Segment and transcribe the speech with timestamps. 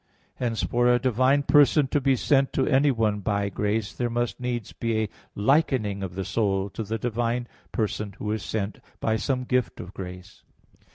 [0.37, 4.73] Hence for a divine person to be sent to anyone by grace, there must needs
[4.73, 9.43] be a likening of the soul to the divine person Who is sent, by some
[9.43, 10.41] gift of grace.